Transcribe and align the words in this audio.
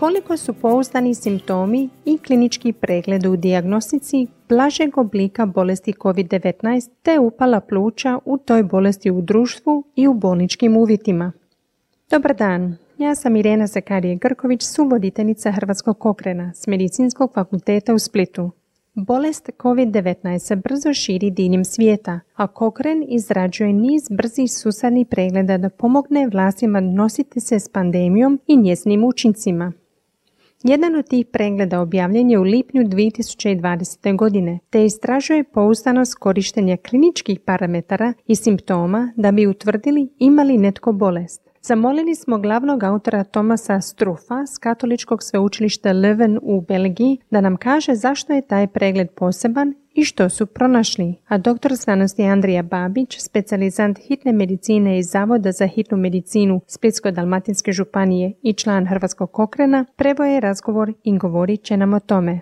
Koliko 0.00 0.36
su 0.36 0.52
pouzdani 0.52 1.14
simptomi 1.14 1.88
i 2.04 2.18
klinički 2.18 2.72
pregled 2.72 3.26
u 3.26 3.36
dijagnostici 3.36 4.26
blažeg 4.48 4.98
oblika 4.98 5.46
bolesti 5.46 5.92
COVID-19 5.92 6.90
te 7.02 7.18
upala 7.18 7.60
pluća 7.60 8.18
u 8.24 8.38
toj 8.38 8.62
bolesti 8.62 9.10
u 9.10 9.20
društvu 9.20 9.84
i 9.96 10.08
u 10.08 10.14
bolničkim 10.14 10.76
uvjetima? 10.76 11.32
Dobar 12.10 12.36
dan, 12.36 12.76
ja 12.98 13.14
sam 13.14 13.36
Irena 13.36 13.66
Zakarije 13.66 14.16
Grković, 14.16 14.62
suvoditeljica 14.62 15.52
Hrvatskog 15.52 15.98
kokrena 15.98 16.52
s 16.54 16.66
Medicinskog 16.66 17.32
fakulteta 17.34 17.94
u 17.94 17.98
Splitu. 17.98 18.50
Bolest 18.94 19.50
COVID-19 19.58 20.38
se 20.38 20.56
brzo 20.56 20.94
širi 20.94 21.30
diljem 21.30 21.64
svijeta, 21.64 22.20
a 22.34 22.46
Kokren 22.46 23.04
izrađuje 23.08 23.72
niz 23.72 24.02
brzih 24.10 24.52
susadnih 24.52 25.06
pregleda 25.10 25.58
da 25.58 25.70
pomogne 25.70 26.28
vlastima 26.28 26.80
nositi 26.80 27.40
se 27.40 27.60
s 27.60 27.68
pandemijom 27.68 28.40
i 28.46 28.56
njezinim 28.56 29.04
učincima. 29.04 29.72
Jedan 30.62 30.96
od 30.96 31.08
tih 31.08 31.26
pregleda 31.26 31.80
objavljen 31.80 32.30
je 32.30 32.38
u 32.38 32.42
lipnju 32.42 32.82
2020. 32.82 34.16
godine, 34.16 34.58
te 34.70 34.84
istražuje 34.84 35.44
pouzdanost 35.44 36.14
korištenja 36.14 36.76
kliničkih 36.76 37.40
parametara 37.40 38.12
i 38.26 38.34
simptoma 38.34 39.12
da 39.16 39.32
bi 39.32 39.46
utvrdili 39.46 40.08
imali 40.18 40.58
netko 40.58 40.92
bolest. 40.92 41.46
Zamolili 41.62 42.14
smo 42.14 42.38
glavnog 42.38 42.82
autora 42.82 43.24
Tomasa 43.24 43.80
Strufa 43.80 44.46
s 44.46 44.58
katoličkog 44.58 45.22
sveučilišta 45.22 45.92
Leuven 45.92 46.38
u 46.42 46.60
Belgiji 46.60 47.18
da 47.30 47.40
nam 47.40 47.56
kaže 47.56 47.94
zašto 47.94 48.32
je 48.32 48.46
taj 48.46 48.66
pregled 48.66 49.10
poseban 49.10 49.74
i 49.96 50.04
što 50.04 50.28
su 50.28 50.46
pronašli. 50.46 51.14
A 51.28 51.38
doktor 51.38 51.74
znanosti 51.74 52.22
Andrija 52.22 52.62
Babić, 52.62 53.16
specijalizant 53.18 53.98
hitne 53.98 54.32
medicine 54.32 54.98
iz 54.98 55.06
Zavoda 55.06 55.52
za 55.52 55.66
hitnu 55.66 55.98
medicinu 55.98 56.60
Splitsko-Dalmatinske 56.66 57.72
županije 57.72 58.32
i 58.42 58.52
član 58.52 58.86
Hrvatskog 58.86 59.32
kokrena, 59.32 59.84
prevoje 59.96 60.40
razgovor 60.40 60.92
i 61.04 61.18
govorit 61.18 61.62
će 61.62 61.76
nam 61.76 61.94
o 61.94 62.00
tome. 62.00 62.40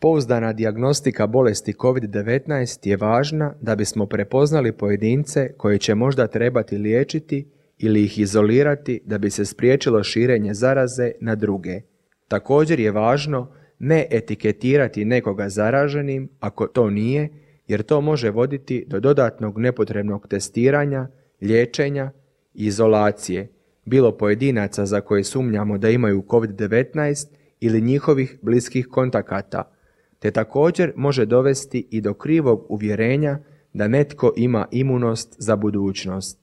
Pouzdana 0.00 0.52
dijagnostika 0.52 1.26
bolesti 1.26 1.72
COVID-19 1.72 2.88
je 2.88 2.96
važna 2.96 3.54
da 3.60 3.74
bismo 3.74 4.06
prepoznali 4.06 4.72
pojedince 4.72 5.52
koji 5.56 5.78
će 5.78 5.94
možda 5.94 6.26
trebati 6.26 6.78
liječiti 6.78 7.48
ili 7.78 8.04
ih 8.04 8.18
izolirati 8.18 9.00
da 9.04 9.18
bi 9.18 9.30
se 9.30 9.44
spriječilo 9.44 10.02
širenje 10.02 10.54
zaraze 10.54 11.10
na 11.20 11.34
druge. 11.34 11.80
Također 12.28 12.80
je 12.80 12.90
važno 12.90 13.52
ne 13.78 14.06
etiketirati 14.10 15.04
nekoga 15.04 15.48
zaraženim 15.48 16.28
ako 16.40 16.66
to 16.66 16.90
nije, 16.90 17.28
jer 17.68 17.82
to 17.82 18.00
može 18.00 18.30
voditi 18.30 18.84
do 18.88 19.00
dodatnog 19.00 19.58
nepotrebnog 19.58 20.28
testiranja, 20.28 21.08
liječenja 21.40 22.10
i 22.54 22.66
izolacije, 22.66 23.48
bilo 23.84 24.16
pojedinaca 24.16 24.86
za 24.86 25.00
koje 25.00 25.24
sumnjamo 25.24 25.78
da 25.78 25.90
imaju 25.90 26.24
COVID-19 26.28 27.26
ili 27.60 27.80
njihovih 27.80 28.38
bliskih 28.42 28.86
kontakata, 28.86 29.72
te 30.18 30.30
također 30.30 30.92
može 30.96 31.26
dovesti 31.26 31.88
i 31.90 32.00
do 32.00 32.14
krivog 32.14 32.66
uvjerenja 32.68 33.38
da 33.72 33.88
netko 33.88 34.32
ima 34.36 34.66
imunost 34.70 35.36
za 35.38 35.56
budućnost. 35.56 36.38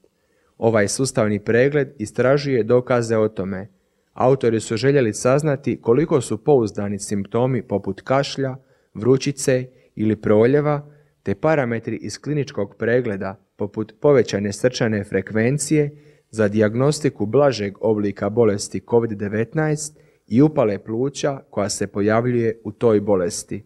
Ovaj 0.58 0.88
sustavni 0.88 1.38
pregled 1.38 1.88
istražuje 1.98 2.62
dokaze 2.62 3.16
o 3.16 3.28
tome. 3.28 3.68
Autori 4.14 4.60
su 4.60 4.76
željeli 4.76 5.14
saznati 5.14 5.80
koliko 5.80 6.20
su 6.20 6.44
pouzdani 6.44 6.98
simptomi 6.98 7.62
poput 7.62 8.00
kašlja, 8.00 8.56
vrućice 8.94 9.66
ili 9.94 10.16
proljeva, 10.16 10.90
te 11.22 11.34
parametri 11.34 11.96
iz 11.96 12.18
kliničkog 12.18 12.74
pregleda 12.78 13.36
poput 13.56 13.94
povećane 14.00 14.52
srčane 14.52 15.04
frekvencije 15.04 15.90
za 16.30 16.48
dijagnostiku 16.48 17.26
blažeg 17.26 17.74
oblika 17.80 18.28
bolesti 18.30 18.80
COVID-19 18.80 19.92
i 20.28 20.42
upale 20.42 20.78
pluća 20.78 21.40
koja 21.50 21.68
se 21.68 21.86
pojavljuje 21.86 22.60
u 22.64 22.72
toj 22.72 23.00
bolesti. 23.00 23.64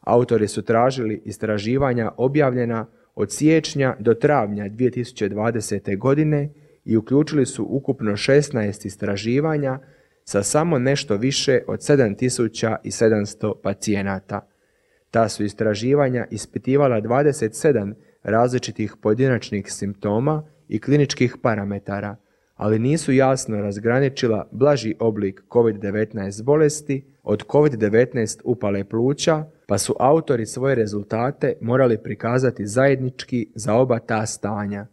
Autori 0.00 0.48
su 0.48 0.62
tražili 0.62 1.22
istraživanja 1.24 2.12
objavljena 2.16 2.86
od 3.14 3.32
siječnja 3.32 3.96
do 3.98 4.14
travnja 4.14 4.64
2020. 4.64 5.98
godine 5.98 6.52
i 6.84 6.96
uključili 6.96 7.46
su 7.46 7.66
ukupno 7.68 8.12
16 8.12 8.86
istraživanja 8.86 9.78
sa 10.24 10.42
samo 10.42 10.78
nešto 10.78 11.16
više 11.16 11.60
od 11.66 11.80
7700 11.80 13.52
pacijenata. 13.62 14.46
Ta 15.10 15.28
su 15.28 15.44
istraživanja 15.44 16.26
ispitivala 16.30 17.00
27 17.00 17.94
različitih 18.22 18.94
pojedinačnih 19.02 19.72
simptoma 19.72 20.42
i 20.68 20.80
kliničkih 20.80 21.36
parametara, 21.42 22.16
ali 22.56 22.78
nisu 22.78 23.12
jasno 23.12 23.60
razgraničila 23.60 24.48
blaži 24.50 24.94
oblik 24.98 25.42
COVID-19 25.48 26.42
bolesti 26.42 27.04
od 27.22 27.46
COVID-19 27.46 28.40
upale 28.44 28.84
pluća, 28.84 29.44
pa 29.66 29.78
su 29.78 29.94
autori 29.98 30.46
svoje 30.46 30.74
rezultate 30.74 31.54
morali 31.60 31.98
prikazati 31.98 32.66
zajednički 32.66 33.48
za 33.54 33.74
oba 33.74 33.98
ta 33.98 34.26
stanja. 34.26 34.86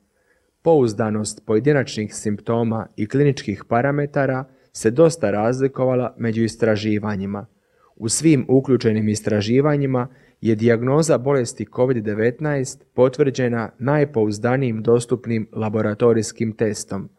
Pouzdanost 0.67 1.45
pojedinačnih 1.45 2.15
simptoma 2.15 2.87
i 2.95 3.07
kliničkih 3.07 3.63
parametara 3.69 4.45
se 4.71 4.91
dosta 4.91 5.31
razlikovala 5.31 6.15
među 6.17 6.43
istraživanjima. 6.43 7.45
U 7.95 8.09
svim 8.09 8.45
uključenim 8.49 9.09
istraživanjima 9.09 10.07
je 10.41 10.55
dijagnoza 10.55 11.17
bolesti 11.17 11.65
COVID-19 11.65 12.83
potvrđena 12.93 13.69
najpouzdanijim 13.79 14.83
dostupnim 14.83 15.49
laboratorijskim 15.53 16.55
testom. 16.55 17.09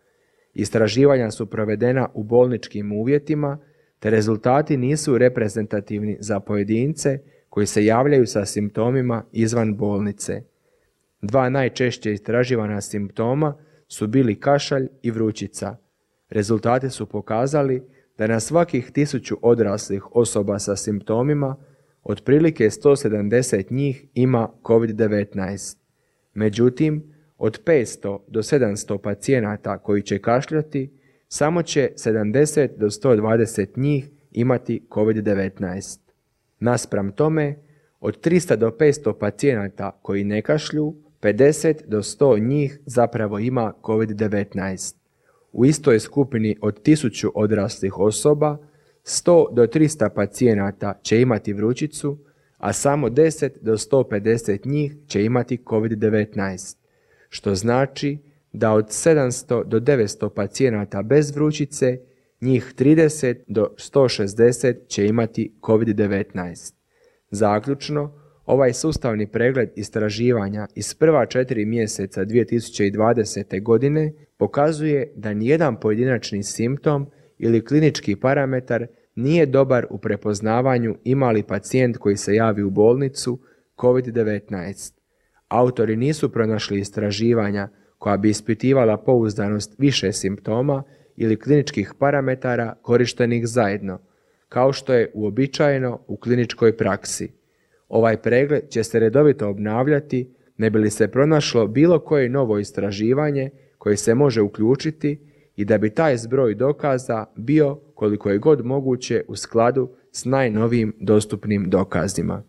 Istraživanja 0.55 1.31
su 1.31 1.47
provedena 1.47 2.09
u 2.15 2.25
bolničkim 2.25 2.93
uvjetima, 2.93 3.59
te 3.99 4.11
rezultati 4.11 4.77
nisu 4.77 5.19
reprezentativni 5.19 6.17
za 6.21 6.41
pojedince 6.41 7.19
koji 7.49 7.67
se 7.67 7.85
javljaju 7.85 8.27
sa 8.27 8.45
simptomima 8.45 9.25
izvan 9.33 9.77
bolnice. 9.77 10.43
Dva 11.23 11.49
najčešće 11.49 12.13
istraživana 12.13 12.81
simptoma 12.81 13.55
su 13.89 14.07
bili 14.07 14.41
kašalj 14.41 14.89
i 15.03 15.11
vrućica. 15.11 15.77
Rezultati 16.31 16.91
su 16.91 17.07
pokazali 17.07 17.83
da 18.19 18.27
na 18.27 18.41
svakih 18.41 18.91
tisuću 18.91 19.37
odraslih 19.43 20.17
osoba 20.17 20.59
sa 20.59 20.77
simptomima 20.77 21.57
otprilike 22.03 22.65
170 22.65 23.73
njih 23.73 24.07
ima 24.15 24.49
COVID-19. 24.63 25.77
Međutim, 26.35 27.15
od 27.39 27.65
500 27.65 28.19
do 28.29 28.43
700 28.43 28.99
pacijenata 28.99 29.79
koji 29.79 30.03
će 30.03 30.19
kašljati, 30.19 30.91
samo 31.29 31.63
će 31.63 31.91
70 31.95 32.69
do 32.77 32.87
120 32.87 33.67
njih 33.77 34.11
imati 34.31 34.87
COVID-19. 34.91 35.99
Naspram 36.61 37.13
tome, 37.13 37.57
od 38.01 38.27
300 38.27 38.57
do 38.57 38.71
500 38.71 39.19
pacijenata 39.19 39.99
koji 40.03 40.25
ne 40.25 40.43
kašlju, 40.43 40.95
50 41.21 41.87
do 41.87 41.99
100 41.99 42.49
njih 42.49 42.79
zapravo 42.87 43.39
ima 43.39 43.73
COVID-19. 43.83 44.95
U 45.53 45.65
istoj 45.65 46.01
skupini 46.01 46.57
od 46.61 46.83
1000 46.83 47.31
odraslih 47.35 47.99
osoba, 47.99 48.59
100 49.05 49.55
do 49.55 49.67
300 49.67 50.09
pacijenata 50.15 50.99
će 51.03 51.21
imati 51.21 51.53
vrućicu, 51.53 52.19
a 52.59 52.73
samo 52.73 53.09
10 53.09 53.51
do 53.61 53.73
150 53.73 54.67
njih 54.67 54.97
će 55.07 55.25
imati 55.25 55.59
COVID-19, 55.65 56.77
što 57.29 57.55
znači 57.55 58.19
da 58.53 58.73
od 58.73 58.87
700 58.87 59.65
do 59.65 59.81
900 59.81 60.29
pacijenata 60.29 61.03
bez 61.03 61.31
vrućice, 61.31 61.99
njih 62.41 62.75
30 62.79 63.37
do 63.47 63.75
160 63.77 64.77
će 64.89 65.07
imati 65.07 65.55
COVID-19. 65.63 66.75
Zaključno, 67.31 68.21
ovaj 68.49 68.73
sustavni 68.73 69.27
pregled 69.27 69.71
istraživanja 69.77 70.67
iz 70.75 70.95
prva 70.95 71.27
četiri 71.27 71.65
mjeseca 71.65 72.25
2020. 72.25 73.63
godine 73.63 74.13
pokazuje 74.37 75.13
da 75.17 75.35
nijedan 75.35 75.81
pojedinačni 75.81 76.43
simptom 76.43 77.07
ili 77.39 77.65
klinički 77.65 78.17
parametar 78.17 78.87
nije 79.15 79.47
dobar 79.47 79.87
u 79.91 79.99
prepoznavanju 79.99 80.97
ima 81.05 81.31
li 81.31 81.43
pacijent 81.43 81.97
koji 81.97 82.17
se 82.17 82.35
javi 82.35 82.63
u 82.63 82.71
bolnicu 82.71 83.39
COVID-19. 83.77 84.93
Autori 85.49 85.97
nisu 85.97 86.33
pronašli 86.33 86.81
istraživanja 86.81 87.69
koja 87.99 88.17
bi 88.17 88.31
ispitivala 88.31 88.97
pouzdanost 88.97 89.75
više 89.79 90.13
simptoma 90.13 90.83
ili 91.17 91.41
kliničkih 91.41 91.93
parametara 91.99 92.75
korištenih 92.83 93.47
zajedno, 93.47 94.01
kao 94.49 94.73
što 94.73 94.95
je 94.95 95.11
uobičajeno 95.15 96.01
u 96.07 96.17
kliničkoj 96.17 96.77
praksi. 96.77 97.38
Ovaj 97.89 98.17
pregled 98.17 98.69
će 98.69 98.85
se 98.85 98.99
redovito 98.99 99.49
obnavljati 99.49 100.35
ne 100.57 100.71
bi 100.71 100.79
li 100.79 100.91
se 100.91 101.09
pronašlo 101.09 101.67
bilo 101.67 101.99
koje 101.99 102.29
novo 102.29 102.59
istraživanje 102.59 103.51
koje 103.79 103.97
se 103.97 104.15
može 104.15 104.43
uključiti 104.43 105.21
i 105.57 105.65
da 105.65 105.79
bi 105.79 105.91
taj 105.91 106.17
zbroj 106.17 106.55
dokaza 106.55 107.27
bio 107.37 107.77
koliko 107.95 108.31
je 108.31 108.39
god 108.39 108.67
moguće 108.67 109.25
u 109.29 109.37
skladu 109.37 109.91
s 110.13 110.25
najnovijim 110.25 110.97
dostupnim 111.01 111.71
dokazima. 111.71 112.43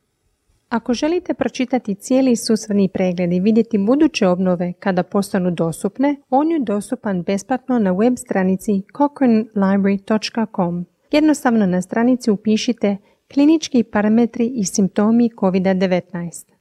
Ako 0.70 0.94
želite 0.94 1.34
pročitati 1.34 1.96
cijeli 1.96 2.36
susvrni 2.36 2.90
pregled 2.94 3.34
i 3.34 3.40
vidjeti 3.40 3.78
buduće 3.78 4.28
obnove 4.28 4.74
kada 4.80 5.04
postanu 5.04 5.52
dostupne, 5.52 6.16
on 6.30 6.52
je 6.52 6.60
dostupan 6.60 7.24
besplatno 7.24 7.80
na 7.80 7.92
web 7.92 8.14
stranici 8.18 8.72
cochranelibrary.com. 8.98 10.86
Jednostavno 11.12 11.66
na 11.66 11.82
stranici 11.82 12.32
upišite 12.32 12.98
klinički 13.34 13.84
parametri 13.84 14.46
i 14.48 14.66
simptomi 14.66 15.30
COVID-19. 15.30 16.59